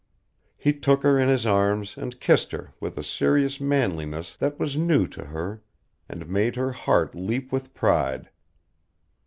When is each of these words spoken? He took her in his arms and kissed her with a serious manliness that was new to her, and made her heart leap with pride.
He 0.57 0.73
took 0.73 1.03
her 1.03 1.19
in 1.19 1.29
his 1.29 1.45
arms 1.45 1.95
and 1.95 2.19
kissed 2.19 2.53
her 2.53 2.73
with 2.79 2.97
a 2.97 3.03
serious 3.03 3.59
manliness 3.61 4.35
that 4.37 4.57
was 4.57 4.75
new 4.75 5.05
to 5.09 5.25
her, 5.25 5.61
and 6.09 6.27
made 6.27 6.55
her 6.55 6.71
heart 6.71 7.13
leap 7.13 7.51
with 7.51 7.75
pride. 7.75 8.31